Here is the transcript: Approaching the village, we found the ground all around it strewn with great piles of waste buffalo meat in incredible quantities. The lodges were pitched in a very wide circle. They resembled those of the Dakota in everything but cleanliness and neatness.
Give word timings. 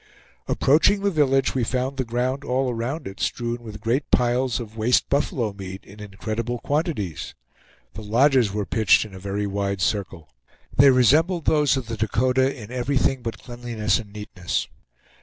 Approaching 0.47 1.01
the 1.01 1.11
village, 1.11 1.53
we 1.53 1.63
found 1.63 1.97
the 1.97 2.03
ground 2.03 2.43
all 2.43 2.71
around 2.73 3.05
it 3.07 3.19
strewn 3.19 3.61
with 3.61 3.79
great 3.79 4.09
piles 4.09 4.59
of 4.59 4.75
waste 4.75 5.07
buffalo 5.09 5.53
meat 5.53 5.85
in 5.85 5.99
incredible 5.99 6.57
quantities. 6.57 7.35
The 7.93 8.01
lodges 8.01 8.51
were 8.51 8.65
pitched 8.65 9.05
in 9.05 9.13
a 9.13 9.19
very 9.19 9.45
wide 9.45 9.79
circle. 9.79 10.27
They 10.75 10.89
resembled 10.89 11.45
those 11.45 11.77
of 11.77 11.85
the 11.85 11.97
Dakota 11.97 12.51
in 12.51 12.71
everything 12.71 13.21
but 13.21 13.43
cleanliness 13.43 13.99
and 13.99 14.11
neatness. 14.11 14.67